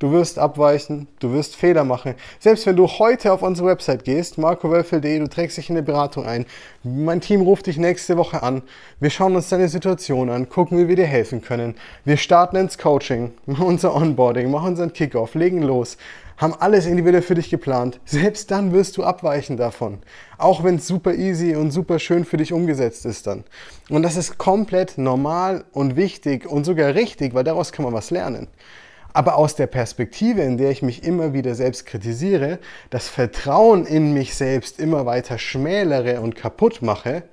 Du 0.00 0.12
wirst 0.12 0.38
abweichen, 0.38 1.08
du 1.18 1.34
wirst 1.34 1.56
Fehler 1.56 1.84
machen. 1.84 2.14
Selbst 2.38 2.64
wenn 2.64 2.74
du 2.74 2.86
heute 2.86 3.34
auf 3.34 3.42
unsere 3.42 3.68
Website 3.68 4.02
gehst, 4.04 4.38
markowölfel.de, 4.38 5.18
du 5.18 5.28
trägst 5.28 5.58
dich 5.58 5.68
in 5.68 5.76
eine 5.76 5.82
Beratung 5.82 6.24
ein. 6.24 6.46
Mein 6.82 7.20
Team 7.20 7.42
ruft 7.42 7.66
dich 7.66 7.76
nächste 7.76 8.16
Woche 8.16 8.42
an. 8.42 8.62
Wir 8.98 9.10
schauen 9.10 9.36
uns 9.36 9.50
deine 9.50 9.68
Situation 9.68 10.30
an, 10.30 10.48
gucken, 10.48 10.78
wie 10.78 10.88
wir 10.88 10.96
dir 10.96 11.06
helfen 11.06 11.42
können. 11.42 11.74
Wir 12.06 12.16
starten 12.16 12.56
ins 12.56 12.78
Coaching, 12.78 13.32
unser 13.46 13.94
Onboarding, 13.94 14.50
machen 14.50 14.68
unseren 14.68 14.94
Kickoff, 14.94 15.34
legen 15.34 15.60
los, 15.60 15.98
haben 16.40 16.54
alles 16.54 16.86
individuell 16.86 17.22
für 17.22 17.34
dich 17.34 17.50
geplant. 17.50 18.00
Selbst 18.06 18.50
dann 18.50 18.72
wirst 18.72 18.96
du 18.96 19.04
abweichen 19.04 19.58
davon. 19.58 19.98
Auch 20.38 20.64
wenn 20.64 20.76
es 20.76 20.86
super 20.86 21.14
easy 21.14 21.54
und 21.54 21.70
super 21.70 21.98
schön 21.98 22.24
für 22.24 22.38
dich 22.38 22.54
umgesetzt 22.54 23.04
ist 23.04 23.26
dann. 23.26 23.44
Und 23.90 24.02
das 24.02 24.16
ist 24.16 24.38
komplett 24.38 24.96
normal 24.96 25.64
und 25.72 25.96
wichtig 25.96 26.46
und 26.46 26.64
sogar 26.64 26.94
richtig, 26.94 27.34
weil 27.34 27.44
daraus 27.44 27.72
kann 27.72 27.84
man 27.84 27.92
was 27.92 28.10
lernen. 28.10 28.48
Aber 29.12 29.36
aus 29.36 29.54
der 29.54 29.66
Perspektive, 29.66 30.40
in 30.40 30.56
der 30.56 30.70
ich 30.70 30.82
mich 30.82 31.04
immer 31.04 31.34
wieder 31.34 31.54
selbst 31.54 31.84
kritisiere, 31.84 32.58
das 32.88 33.08
Vertrauen 33.08 33.84
in 33.84 34.14
mich 34.14 34.34
selbst 34.34 34.80
immer 34.80 35.04
weiter 35.04 35.36
schmälere 35.36 36.22
und 36.22 36.36
kaputt 36.36 36.80
mache, 36.80 37.24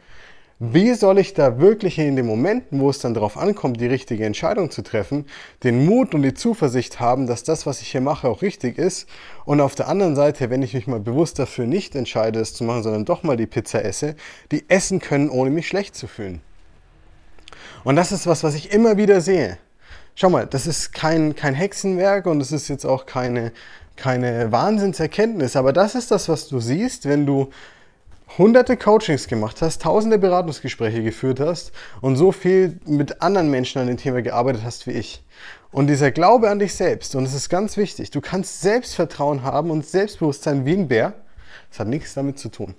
wie 0.60 0.96
soll 0.96 1.20
ich 1.20 1.36
da 1.36 1.60
wirklich 1.60 2.00
in 2.00 2.16
den 2.16 2.26
Momenten, 2.26 2.80
wo 2.80 2.90
es 2.90 2.98
dann 2.98 3.14
darauf 3.14 3.38
ankommt, 3.38 3.80
die 3.80 3.86
richtige 3.86 4.26
Entscheidung 4.26 4.72
zu 4.72 4.82
treffen, 4.82 5.26
den 5.64 5.86
Mut 5.86 6.16
und 6.16 6.24
die 6.24 6.34
Zuversicht 6.34 7.00
haben, 7.00 7.28
dass 7.28 7.44
das, 7.44 7.68
was 7.68 7.82
ich 7.82 7.92
hier 7.92 8.02
mache, 8.02 8.28
auch 8.28 8.42
richtig 8.42 8.80
ist? 8.80 9.08
Und 9.46 9.62
auf 9.62 9.76
der 9.76 9.88
anderen 9.88 10.16
Seite, 10.16 10.50
wenn 10.50 10.64
ich 10.64 10.74
mich 10.74 10.88
mal 10.88 11.00
bewusst 11.00 11.38
dafür 11.38 11.68
nicht 11.68 11.96
entscheide, 11.96 12.40
es 12.40 12.56
zu 12.56 12.64
machen, 12.64 12.82
sondern 12.82 13.06
doch 13.06 13.22
mal 13.22 13.38
die 13.38 13.46
Pizza 13.46 13.86
esse, 13.86 14.16
die 14.52 14.66
essen 14.68 15.00
können, 15.00 15.30
ohne 15.30 15.52
mich 15.52 15.68
schlecht 15.68 15.96
zu 15.96 16.08
fühlen. 16.08 16.42
Und 17.84 17.96
das 17.96 18.12
ist 18.12 18.26
was, 18.26 18.44
was 18.44 18.56
ich 18.56 18.72
immer 18.74 18.98
wieder 18.98 19.22
sehe. 19.22 19.60
Schau 20.16 20.32
mal, 20.32 20.48
das 20.48 20.66
ist 20.66 20.92
kein, 20.92 21.36
kein 21.36 21.54
Hexenwerk 21.54 22.26
und 22.26 22.42
es 22.42 22.52
ist 22.52 22.68
jetzt 22.68 22.86
auch 22.86 23.06
keine, 23.06 23.52
keine 23.96 24.52
Wahnsinnserkenntnis, 24.52 25.56
aber 25.56 25.72
das 25.72 25.94
ist 25.94 26.10
das, 26.10 26.28
was 26.28 26.48
du 26.48 26.60
siehst, 26.60 27.08
wenn 27.08 27.28
du 27.28 27.52
hunderte 28.38 28.78
Coachings 28.78 29.28
gemacht 29.28 29.62
hast, 29.62 29.82
tausende 29.82 30.18
Beratungsgespräche 30.18 31.04
geführt 31.04 31.40
hast 31.40 31.72
und 32.02 32.16
so 32.16 32.32
viel 32.32 32.80
mit 32.86 33.22
anderen 33.22 33.50
Menschen 33.50 33.80
an 33.80 33.88
dem 33.88 33.98
Thema 33.98 34.22
gearbeitet 34.22 34.64
hast 34.64 34.88
wie 34.88 34.92
ich. 34.92 35.24
Und 35.72 35.88
dieser 35.88 36.12
Glaube 36.12 36.50
an 36.50 36.60
dich 36.60 36.76
selbst, 36.76 37.16
und 37.16 37.24
es 37.24 37.34
ist 37.34 37.50
ganz 37.50 37.78
wichtig, 37.78 38.12
du 38.12 38.22
kannst 38.22 38.62
Selbstvertrauen 38.62 39.44
haben 39.44 39.72
und 39.72 39.86
Selbstbewusstsein 39.86 40.66
wie 40.66 40.74
ein 40.74 40.88
Bär, 40.88 41.14
das 41.70 41.80
hat 41.80 41.88
nichts 41.88 42.14
damit 42.14 42.40
zu 42.40 42.50
tun. 42.50 42.76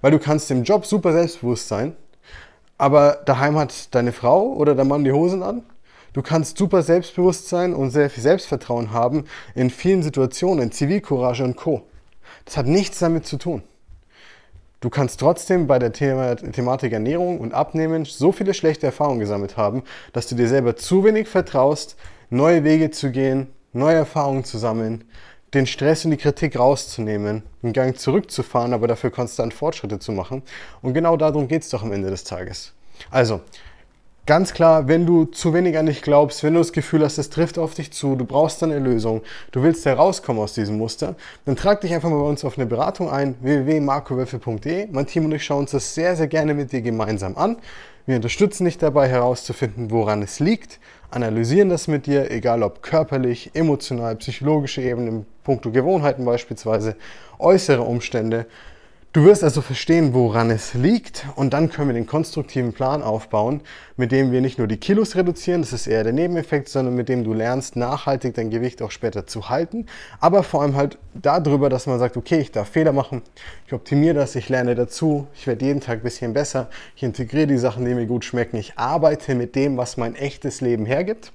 Weil 0.00 0.10
du 0.10 0.18
kannst 0.18 0.50
im 0.50 0.64
Job 0.64 0.86
super 0.86 1.12
selbstbewusst 1.12 1.68
sein, 1.68 1.96
aber 2.78 3.22
daheim 3.26 3.58
hat 3.58 3.94
deine 3.94 4.12
Frau 4.12 4.54
oder 4.54 4.74
der 4.74 4.84
Mann 4.84 5.04
die 5.04 5.12
Hosen 5.12 5.42
an 5.42 5.62
Du 6.12 6.22
kannst 6.22 6.58
super 6.58 6.82
Selbstbewusstsein 6.82 7.72
und 7.72 7.90
sehr 7.90 8.10
viel 8.10 8.22
Selbstvertrauen 8.22 8.90
haben 8.90 9.26
in 9.54 9.70
vielen 9.70 10.02
Situationen, 10.02 10.72
Zivilcourage 10.72 11.44
und 11.44 11.56
Co. 11.56 11.82
Das 12.44 12.56
hat 12.56 12.66
nichts 12.66 12.98
damit 12.98 13.26
zu 13.26 13.36
tun. 13.36 13.62
Du 14.80 14.88
kannst 14.88 15.20
trotzdem 15.20 15.66
bei 15.66 15.78
der 15.78 15.92
Thema, 15.92 16.36
Thematik 16.36 16.94
Ernährung 16.94 17.38
und 17.38 17.52
Abnehmen 17.52 18.06
so 18.06 18.32
viele 18.32 18.54
schlechte 18.54 18.86
Erfahrungen 18.86 19.20
gesammelt 19.20 19.58
haben, 19.58 19.82
dass 20.14 20.26
du 20.26 20.34
dir 20.34 20.48
selber 20.48 20.74
zu 20.74 21.04
wenig 21.04 21.28
vertraust, 21.28 21.96
neue 22.30 22.64
Wege 22.64 22.90
zu 22.90 23.10
gehen, 23.10 23.48
neue 23.74 23.96
Erfahrungen 23.96 24.42
zu 24.42 24.56
sammeln, 24.56 25.04
den 25.52 25.66
Stress 25.66 26.06
und 26.06 26.12
die 26.12 26.16
Kritik 26.16 26.58
rauszunehmen, 26.58 27.42
einen 27.62 27.72
Gang 27.74 27.98
zurückzufahren, 27.98 28.72
aber 28.72 28.88
dafür 28.88 29.10
konstant 29.10 29.52
Fortschritte 29.52 29.98
zu 29.98 30.12
machen. 30.12 30.42
Und 30.80 30.94
genau 30.94 31.18
darum 31.18 31.46
geht 31.46 31.62
es 31.62 31.68
doch 31.68 31.82
am 31.82 31.92
Ende 31.92 32.08
des 32.08 32.24
Tages. 32.24 32.72
Also, 33.10 33.42
Ganz 34.26 34.52
klar, 34.52 34.86
wenn 34.86 35.06
du 35.06 35.24
zu 35.24 35.54
wenig 35.54 35.76
an 35.78 35.86
dich 35.86 36.02
glaubst, 36.02 36.44
wenn 36.44 36.54
du 36.54 36.60
das 36.60 36.72
Gefühl 36.72 37.02
hast, 37.02 37.18
es 37.18 37.30
trifft 37.30 37.58
auf 37.58 37.74
dich 37.74 37.90
zu, 37.92 38.14
du 38.16 38.24
brauchst 38.24 38.62
eine 38.62 38.78
Lösung, 38.78 39.22
du 39.50 39.62
willst 39.62 39.84
herauskommen 39.86 40.40
aus 40.40 40.52
diesem 40.52 40.76
Muster, 40.76 41.16
dann 41.46 41.56
trag 41.56 41.80
dich 41.80 41.92
einfach 41.94 42.10
mal 42.10 42.20
bei 42.20 42.28
uns 42.28 42.44
auf 42.44 42.56
eine 42.56 42.66
Beratung 42.66 43.10
ein, 43.10 43.34
www.markowölfe.de. 43.40 44.88
Mein 44.92 45.06
Team 45.06 45.24
und 45.24 45.32
ich 45.32 45.44
schauen 45.44 45.60
uns 45.60 45.72
das 45.72 45.94
sehr, 45.94 46.14
sehr 46.16 46.28
gerne 46.28 46.54
mit 46.54 46.70
dir 46.70 46.82
gemeinsam 46.82 47.36
an. 47.36 47.56
Wir 48.06 48.16
unterstützen 48.16 48.66
dich 48.66 48.78
dabei 48.78 49.08
herauszufinden, 49.08 49.90
woran 49.90 50.22
es 50.22 50.38
liegt, 50.38 50.80
analysieren 51.10 51.68
das 51.68 51.88
mit 51.88 52.06
dir, 52.06 52.30
egal 52.30 52.62
ob 52.62 52.82
körperlich, 52.82 53.50
emotional, 53.54 54.16
psychologische 54.16 54.82
Ebene, 54.82 55.08
im 55.08 55.26
Punkto 55.44 55.70
Gewohnheiten 55.70 56.24
beispielsweise, 56.24 56.94
äußere 57.38 57.82
Umstände 57.82 58.46
Du 59.12 59.24
wirst 59.24 59.42
also 59.42 59.60
verstehen, 59.60 60.14
woran 60.14 60.50
es 60.50 60.74
liegt. 60.74 61.26
Und 61.34 61.52
dann 61.52 61.68
können 61.68 61.88
wir 61.88 61.94
den 61.94 62.06
konstruktiven 62.06 62.72
Plan 62.72 63.02
aufbauen, 63.02 63.60
mit 63.96 64.12
dem 64.12 64.30
wir 64.30 64.40
nicht 64.40 64.58
nur 64.58 64.68
die 64.68 64.76
Kilos 64.76 65.16
reduzieren, 65.16 65.62
das 65.62 65.72
ist 65.72 65.88
eher 65.88 66.04
der 66.04 66.12
Nebeneffekt, 66.12 66.68
sondern 66.68 66.94
mit 66.94 67.08
dem 67.08 67.24
du 67.24 67.34
lernst, 67.34 67.74
nachhaltig 67.74 68.34
dein 68.34 68.50
Gewicht 68.50 68.80
auch 68.82 68.92
später 68.92 69.26
zu 69.26 69.48
halten, 69.48 69.86
aber 70.20 70.44
vor 70.44 70.62
allem 70.62 70.76
halt 70.76 70.96
darüber, 71.12 71.68
dass 71.68 71.88
man 71.88 71.98
sagt, 71.98 72.16
okay, 72.16 72.38
ich 72.38 72.52
darf 72.52 72.68
Fehler 72.68 72.92
machen, 72.92 73.22
ich 73.66 73.72
optimiere 73.72 74.14
das, 74.14 74.36
ich 74.36 74.48
lerne 74.48 74.76
dazu, 74.76 75.26
ich 75.34 75.48
werde 75.48 75.64
jeden 75.64 75.80
Tag 75.80 75.98
ein 75.98 76.02
bisschen 76.04 76.32
besser, 76.32 76.70
ich 76.94 77.02
integriere 77.02 77.48
die 77.48 77.58
Sachen, 77.58 77.84
die 77.84 77.94
mir 77.94 78.06
gut 78.06 78.24
schmecken, 78.24 78.58
ich 78.58 78.78
arbeite 78.78 79.34
mit 79.34 79.56
dem, 79.56 79.76
was 79.76 79.96
mein 79.96 80.14
echtes 80.14 80.60
Leben 80.60 80.86
hergibt 80.86 81.32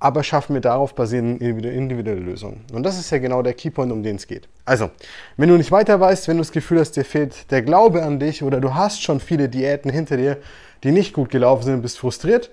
aber 0.00 0.22
schaffen 0.22 0.54
wir 0.54 0.60
darauf 0.60 0.94
basierende 0.94 1.70
individuelle 1.70 2.20
Lösungen. 2.20 2.64
Und 2.72 2.84
das 2.84 2.98
ist 2.98 3.10
ja 3.10 3.18
genau 3.18 3.42
der 3.42 3.54
Keypoint, 3.54 3.90
um 3.90 4.02
den 4.02 4.16
es 4.16 4.26
geht. 4.26 4.48
Also, 4.64 4.90
wenn 5.36 5.48
du 5.48 5.56
nicht 5.56 5.72
weiter 5.72 5.98
weißt, 5.98 6.28
wenn 6.28 6.36
du 6.36 6.42
das 6.42 6.52
Gefühl 6.52 6.78
hast, 6.78 6.92
dir 6.92 7.04
fehlt 7.04 7.50
der 7.50 7.62
Glaube 7.62 8.02
an 8.02 8.20
dich 8.20 8.42
oder 8.42 8.60
du 8.60 8.74
hast 8.74 9.02
schon 9.02 9.20
viele 9.20 9.48
Diäten 9.48 9.90
hinter 9.90 10.16
dir, 10.16 10.38
die 10.84 10.92
nicht 10.92 11.12
gut 11.12 11.30
gelaufen 11.30 11.64
sind 11.64 11.82
bist 11.82 11.98
frustriert, 11.98 12.50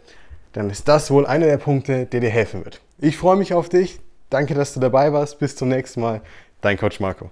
dann 0.53 0.69
ist 0.69 0.87
das 0.87 1.11
wohl 1.11 1.25
einer 1.27 1.45
der 1.45 1.57
Punkte, 1.57 2.05
der 2.05 2.21
dir 2.21 2.29
helfen 2.29 2.63
wird. 2.65 2.81
Ich 2.97 3.17
freue 3.17 3.35
mich 3.35 3.53
auf 3.53 3.69
dich. 3.69 3.99
Danke, 4.29 4.55
dass 4.55 4.73
du 4.73 4.79
dabei 4.79 5.13
warst. 5.13 5.37
Bis 5.37 5.55
zum 5.55 5.69
nächsten 5.69 6.01
Mal. 6.01 6.21
Dein 6.61 6.77
Coach 6.77 6.99
Marco. 6.99 7.29